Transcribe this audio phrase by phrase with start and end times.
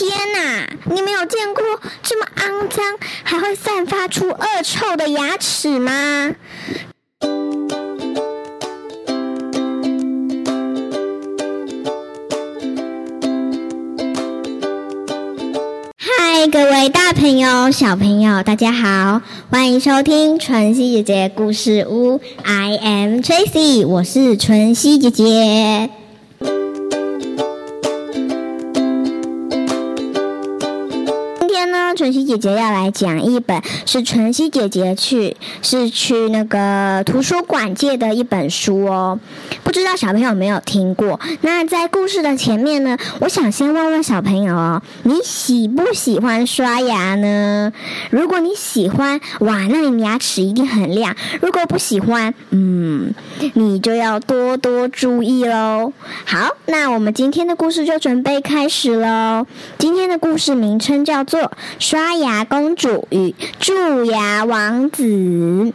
[0.00, 0.66] 天哪！
[0.84, 1.62] 你们有见过
[2.02, 2.82] 这么肮脏
[3.22, 6.34] 还会散发出恶臭的牙齿吗？
[15.98, 19.20] 嗨，各位大朋友、小朋友，大家好，
[19.50, 22.22] 欢迎收听晨曦姐姐故事屋。
[22.42, 25.90] I am Tracy，我是晨曦姐姐。
[32.10, 39.16] 晨曦姐姐要来讲一本，是晨曦姐姐去是去那个图书馆借的一本书哦。
[39.62, 41.20] 不知道小朋友有没有听过？
[41.42, 47.72] 那在故事的前面呢，我想先问问小朋友哦，你喜不喜欢刷牙呢？
[48.10, 53.14] 如果你喜欢，哇，那你牙齿一定很亮；如果不喜欢，嗯，
[53.54, 55.92] 你就要多多注意喽。
[56.24, 59.46] 好，那我们今天的故事就准备开始喽。
[59.78, 61.52] 今天的故事名称叫做。
[61.78, 65.72] 刷牙公主与蛀牙王子，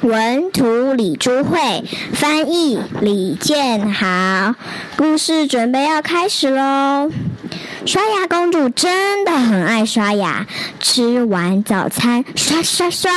[0.00, 1.58] 文图李珠慧，
[2.12, 4.54] 翻译李建豪。
[4.96, 7.10] 故事准备要开始喽！
[7.86, 10.46] 刷牙公主真的很爱刷牙，
[10.80, 13.10] 吃完早餐刷刷刷，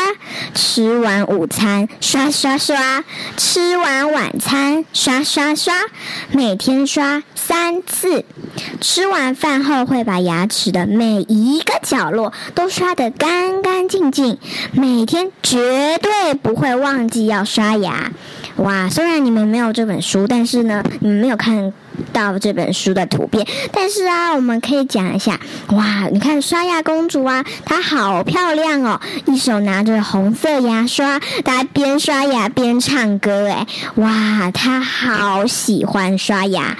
[0.55, 3.03] 吃完午餐刷刷刷，
[3.35, 5.73] 吃完晚餐刷刷刷，
[6.31, 8.23] 每天刷三次。
[8.79, 14.37] 吃完饭后会把牙齿的每一个角落都刷得干干净净，
[14.71, 18.11] 每天绝对不会忘记要刷牙。
[18.57, 21.73] 哇，虽然你们没有这本书，但是呢，你们没有看
[22.11, 25.39] 到这本书的图片，但是啊，我们可以讲一下。
[25.69, 36.77] 哇，你看刷牙公主啊，她好漂亮哦，一手拿着红色牙刷，她边刷牙边唱歌，哎，哇，她好喜欢刷牙。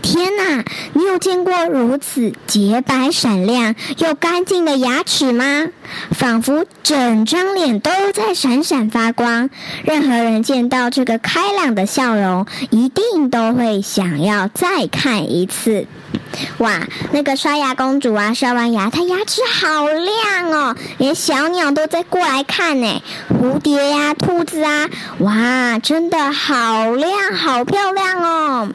[0.00, 5.68] 天哪，你有见过如此洁白闪亮又干净的牙齿吗？
[6.12, 9.50] 仿佛整张脸都在闪闪发光。
[9.84, 15.86] 任何人见到这个开朗的笑容，一定都会想要再看一次。
[16.58, 16.80] 哇，
[17.12, 23.02] 那个刷牙公主啊，刷完牙，她牙齿好亮哦，连小鸟都在过来看呢。
[23.28, 28.68] 蝴蝶呀，兔子啊，哇，真的好亮，好漂亮哦。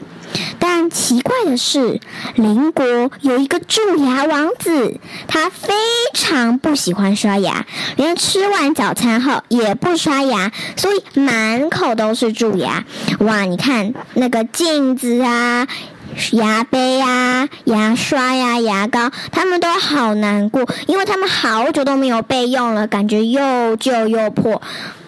[0.58, 2.00] 但奇怪的是，
[2.34, 2.84] 邻国
[3.20, 5.72] 有一个蛀牙王子，他非
[6.14, 7.64] 常不喜欢刷牙，
[7.96, 12.84] 连吃完早餐后也不刷牙，所以满口都是蛀牙。
[13.20, 15.66] 哇，你看那个镜子啊、
[16.32, 24.60] 牙杯呀、牙刷呀、牙膏，他们都好难过，因为他们好久都没有备用了，感觉又旧又破，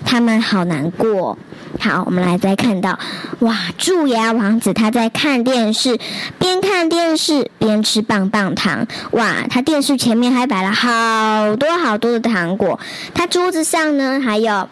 [0.05, 1.39] 他们好难过。
[1.81, 2.99] 好，我们来再看到，
[3.39, 5.99] 哇，蛀牙王子他在看电视，
[6.39, 8.87] 边看电视边吃棒棒糖。
[9.13, 12.79] 哇，他电视前面还摆了好多好多的糖果，
[13.15, 14.69] 他桌子上呢还有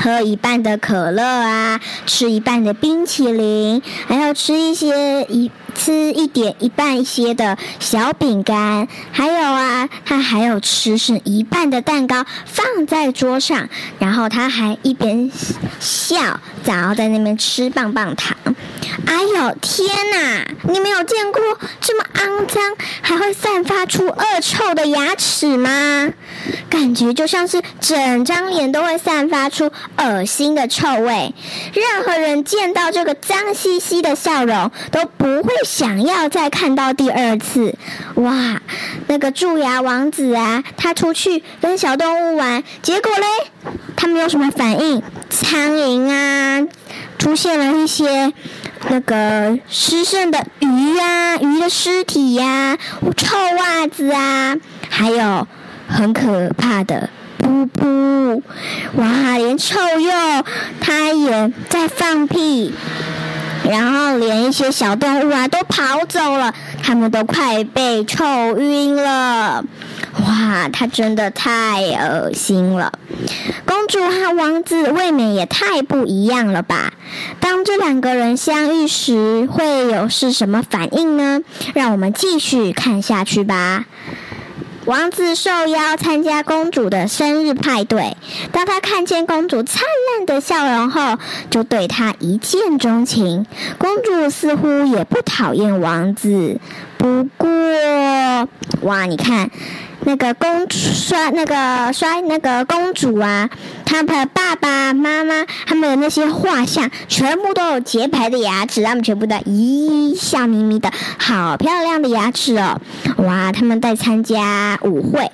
[0.00, 5.50] 喝一半的可乐啊，吃一半的冰淇淋，还要吃一些一。
[5.78, 13.68] 吃一点一半一些的小饼干，还有啊，他还有吃剩一半的蛋糕放在桌上，
[14.00, 15.30] 然后他还一边
[15.78, 18.36] 笑，然后在那边吃棒棒糖。
[19.06, 20.46] 哎呦天哪！
[20.62, 21.40] 你没有见过
[21.80, 22.62] 这么肮脏
[23.00, 26.10] 还会散发出恶臭的牙齿吗？
[26.68, 31.34] 感觉就像是整张脸都会散发出恶心的臭味。
[31.72, 35.54] 任何人见到这个脏兮兮的笑容都不会。
[35.64, 37.74] 想要再看到第二次，
[38.14, 38.60] 哇！
[39.06, 45.02] 那个蛀牙王子啊，他出去跟小动物玩，结果嘞，他没有什么反应。
[45.30, 46.66] 苍蝇啊，
[47.18, 48.32] 出现了一些
[48.90, 52.76] 那个失身的鱼啊，鱼的尸体呀，
[53.16, 54.56] 臭袜子啊，
[54.88, 55.46] 还有
[55.86, 58.42] 很可怕的噗噗，
[58.96, 59.36] 哇！
[59.36, 60.42] 连臭鼬
[60.80, 62.72] 它也在放屁。
[63.68, 68.24] 然后连一些小动物啊都跑走了，他们都快被臭
[68.56, 69.62] 晕了。
[70.26, 72.92] 哇，他真的太恶心了！
[73.64, 76.92] 公主和王子未免也太不一样了吧？
[77.40, 81.40] 当这两个人相遇时，会有是什么反应呢？
[81.74, 83.86] 让我们继续看下去吧。
[84.84, 88.16] 王子受邀参加公主的生日派对。
[88.52, 89.82] 当他看见公主灿
[90.16, 91.18] 烂的笑容后，
[91.50, 93.44] 就对她一见钟情。
[93.76, 96.58] 公主似乎也不讨厌王子。
[96.96, 97.50] 不过，
[98.80, 99.50] 哇，你看
[100.08, 103.50] 那个公刷那个刷那个公主啊，
[103.84, 112.80] 他们的爸爸妈妈他们的那些画像，全部都有洁白的牙齿，他们全部的咦笑眯眯的，好漂亮的牙齿哦！
[113.18, 115.30] 哇，他们在参加舞会，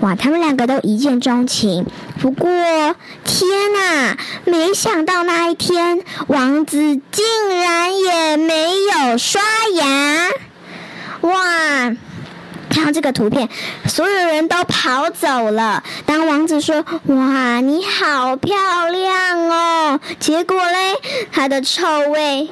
[0.00, 1.84] 哇，他们两个都一见钟情。
[2.18, 2.48] 不过
[3.22, 4.16] 天哪，
[4.46, 7.24] 没想到那一天，王子竟
[7.60, 8.54] 然也没
[9.10, 9.42] 有刷
[9.74, 10.30] 牙。
[12.86, 13.48] 看这个图片，
[13.86, 15.82] 所有人都跑走了。
[16.04, 18.56] 当王子说：“哇，你好漂
[18.92, 20.94] 亮哦！”结果嘞，
[21.32, 22.48] 他的臭味，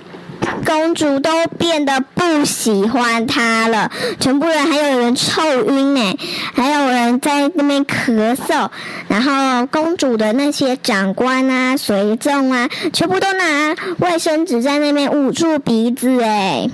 [0.67, 3.93] 公主都变得不喜欢他了。
[4.19, 6.19] 全部人还有人臭晕呢，
[6.53, 8.69] 还有人在那边咳嗽。
[9.07, 16.69] 然后公主的那些长官啊、随从啊，全部都拿卫生纸在那边捂住鼻子哎。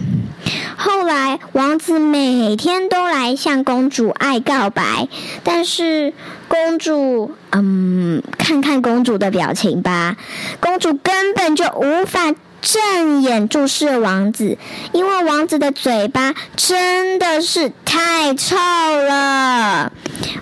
[0.76, 5.08] 后来，王子每天都来向公主爱告白，
[5.44, 6.12] 但是
[6.48, 10.16] 公主，嗯，看看公主的表情吧，
[10.60, 14.58] 公主根本就无法正眼注视王子，
[14.92, 19.92] 因为王子的嘴巴真的是太臭了。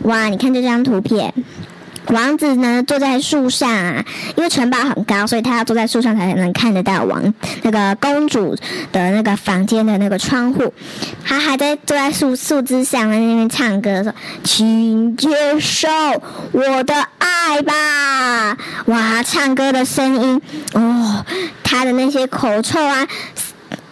[0.02, 1.32] 哇，你看这张图片。
[2.08, 4.04] 王子呢，坐在树上啊，
[4.36, 8.56] 因为城堡很高，所以他要坐在树上才能看得到王那个公主
[8.92, 10.72] 的那个房间的那个窗户。
[11.24, 14.12] 他还在坐在树树枝上，在那边唱歌说
[14.42, 15.28] ：“请接
[15.60, 15.86] 受
[16.52, 18.56] 我的爱吧！”
[18.86, 20.40] 哇，唱歌的声音
[20.72, 21.24] 哦，
[21.62, 23.06] 他的那些口臭啊，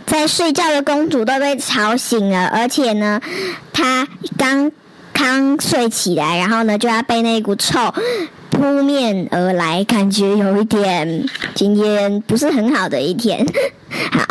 [0.07, 3.21] 在睡觉的公主都被吵醒了，而且呢，
[3.75, 4.09] 他
[4.39, 4.73] 刚。
[5.19, 7.95] 刚睡起来，然后呢就要被那股臭
[8.51, 13.47] 扑面而来，感觉有一点今天不是很好的一天。
[14.13, 14.27] 好，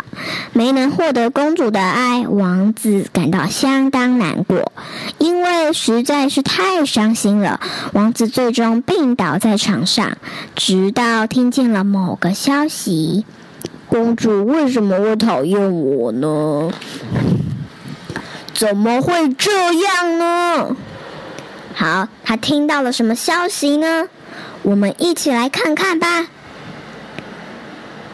[0.52, 4.70] 没能获得公主的爱，王子感到相当难过，
[5.18, 7.60] 因为实在是太伤心了。
[7.92, 10.16] 王子最终病倒在床上，
[10.54, 13.24] 直到听见了某个消息：
[13.88, 16.70] 公主为什么会讨厌我呢？
[18.56, 20.76] 怎么会这样呢？
[21.74, 24.08] 好，他听到了什么消息呢？
[24.62, 26.26] 我们一起来看看吧。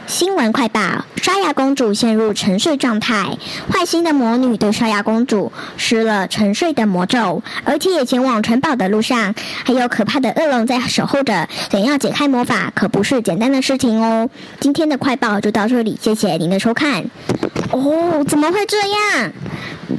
[0.05, 3.37] 新闻快报：刷牙公主陷入沉睡状态，
[3.71, 11.47] 坏心的魔女对刷牙公主施了沉睡的魔咒，而且也前往城堡的路上还有可怕的恶龙在守候着。
[11.71, 14.29] 想要解开魔法可不是简单的事情哦。
[14.59, 17.05] 今天的快报就到这里，谢谢您的收看。
[17.71, 19.31] 哦，怎么会这样？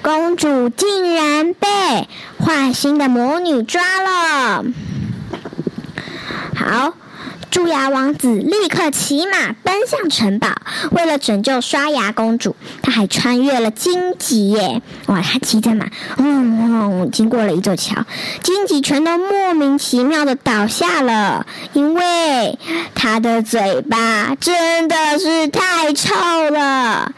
[0.02, 1.68] 公主竟然被
[2.38, 4.64] 坏心的魔女抓了！
[6.56, 6.94] 好，
[7.50, 10.48] 蛀牙王子立刻骑马奔向城堡，
[10.90, 14.82] 为了拯救刷牙公主，他还穿越了荆棘耶！
[15.06, 15.86] 哇，他骑着马，
[16.16, 18.04] 嗯，经过了一座桥，
[18.42, 22.58] 荆棘全都莫名其妙的倒下了，因为
[22.94, 26.14] 他的嘴巴真的是太臭
[26.50, 27.12] 了。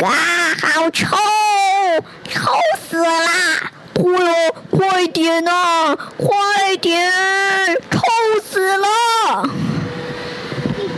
[0.00, 0.14] 啊，
[0.62, 1.06] 好臭，
[2.38, 2.52] 臭
[2.88, 3.72] 死啦！
[3.94, 4.32] 骷髅，
[4.70, 7.10] 快点呐，快点，
[7.90, 8.00] 臭
[8.40, 9.50] 死了！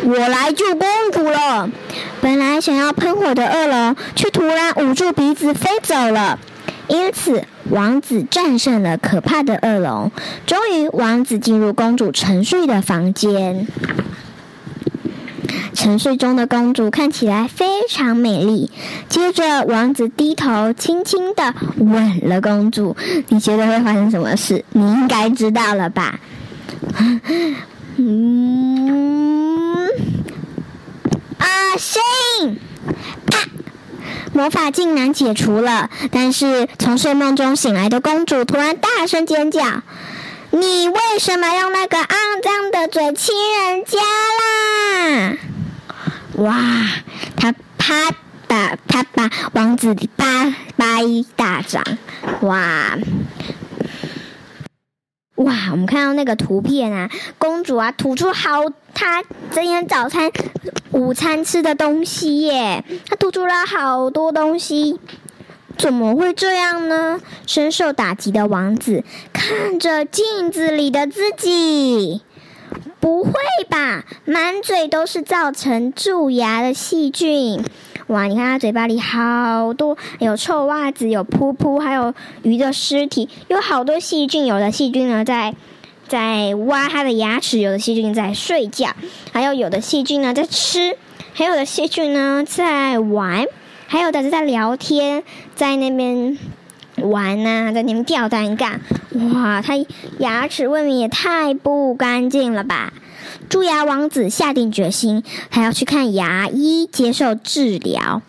[0.05, 1.71] 我来救公主了。
[2.21, 6.39] 本来想要喷火的恶龙，却突然捂住鼻子飞走了。
[6.89, 10.13] 因此，王子战胜了可怕的恶龙。
[10.47, 13.67] 终于，王子进入公主沉睡的房间。
[15.81, 18.71] 沉睡中的公主看起来非常美丽。
[19.09, 22.95] 接着，王子低头轻轻的吻了公主。
[23.29, 24.63] 你觉得会发生什么事？
[24.73, 26.21] 你应该知道了吧？
[27.97, 29.89] 嗯，
[31.39, 32.59] 啊，信！
[34.35, 35.89] 魔法竟然解除了。
[36.13, 39.63] 但是，从睡梦中醒来的公主突然大声尖叫
[40.53, 42.07] ：“你为什么用那个肮
[42.43, 45.39] 脏的嘴亲人家啦？”
[46.41, 46.57] 哇！
[47.37, 48.11] 他啪
[48.49, 51.85] 把他把王子啪啪一大掌，
[52.41, 52.97] 哇
[55.35, 55.55] 哇！
[55.71, 60.31] 我们看到那个图片啊，公主啊吐出好她今天早餐、
[60.93, 64.99] 午餐吃的东西耶，她吐出了好多东西，
[65.77, 67.21] 怎么会这样呢？
[67.47, 72.23] 深受打击的王子看着镜子里的自己。
[73.01, 73.33] 不会
[73.69, 74.05] 吧！
[74.27, 77.65] 满嘴都是造成蛀牙的细菌，
[78.09, 78.25] 哇！
[78.25, 84.45] 你看他嘴巴里好多，有臭袜子，有噗噗，还有鱼的尸体，有好多细菌。
[84.45, 85.55] 有的细菌呢在
[86.09, 88.91] 在挖他的牙齿，有的细菌在睡觉，
[89.33, 90.99] 还有有的细菌呢在吃，
[91.33, 93.47] 还有的细菌呢在玩，
[93.87, 95.23] 还有的在聊天，
[95.55, 96.37] 在那边
[97.03, 98.81] 玩呐，在里面吊单杠。
[99.35, 99.75] 哇，他
[100.19, 102.93] 牙齿未免也太不干净了吧！
[103.49, 108.23] 蛀牙王子下定决心，还要去看牙医接受治疗，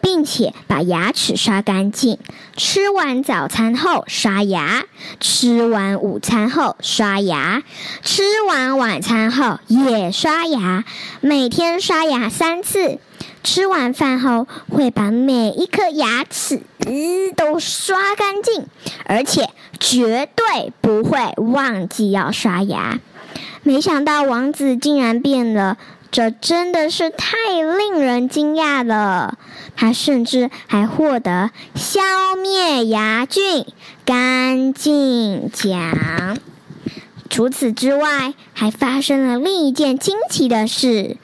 [0.00, 2.18] 并且把牙齿刷干净。
[2.56, 4.84] 吃完早餐后刷牙，
[5.20, 7.62] 吃完午餐后刷牙，
[8.02, 10.84] 吃完晚餐后也刷牙，
[11.20, 12.98] 每天刷牙三次。
[13.44, 18.66] 吃完饭后会把每一颗牙齿嗯都刷干净，
[19.04, 22.98] 而且绝对不会忘记要刷牙。
[23.62, 25.76] 没想到王子竟然变了，
[26.10, 27.36] 这真的是太
[27.78, 29.38] 令人惊讶了。
[29.76, 32.00] 他甚至还获得消
[32.42, 33.64] 灭牙菌
[34.04, 36.38] 干净奖。
[37.28, 41.16] 除此之外，还发生了另一件惊奇的事，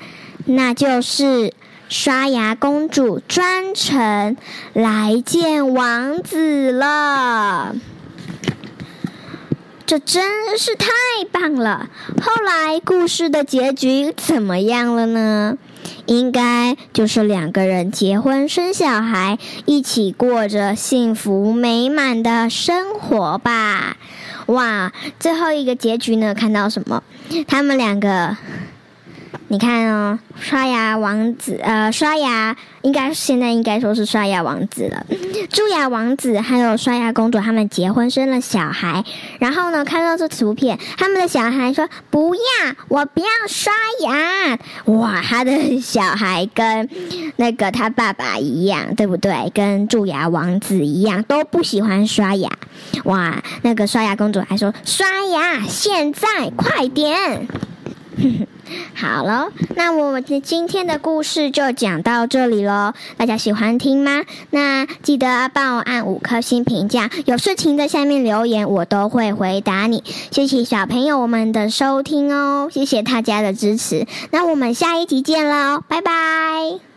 [0.44, 1.54] 那就是
[1.96, 4.36] 刷牙公主专程
[4.72, 7.76] 来见王子了。
[9.86, 10.88] 这真是太
[11.30, 11.88] 棒了！
[12.20, 15.56] 后来故事的结局怎么样了呢？
[16.06, 23.96] 应该就是两个人结婚生小孩，一起过着幸福美满的生活吧。
[24.46, 26.34] 哇，最后一个结局呢？
[26.34, 27.04] 看到什么？
[27.46, 28.36] 他们两个。
[29.54, 35.06] 你看哦，刷牙王子，呃，刷牙应该现在应该说是刷牙王子了。
[35.49, 39.04] 蛀牙王子还有刷牙公主他们结婚生了小孩，
[39.38, 42.40] 然后呢，看到这图片，他们的小孩说：“不要，
[42.88, 44.58] 我不要刷牙。”
[44.92, 46.88] 哇，他的小孩跟
[47.37, 49.52] 那个他爸爸一样，对不对？
[49.54, 52.50] 跟蛀牙王子一样，都不喜欢刷牙。
[53.04, 57.46] 哇，那个刷牙公主还说：“刷牙，现在快点。
[58.94, 62.92] ”好了，那我们今天的故事就讲到这里喽。
[63.16, 64.23] 大家喜欢听吗？
[64.50, 67.11] 那记得帮我按五颗星评价。
[67.26, 70.02] 有事情在下面留言，我都会回答你。
[70.30, 74.06] 谢谢小朋友们的收听哦，谢谢大家的支持。
[74.30, 76.93] 那我们下一集见喽，拜拜。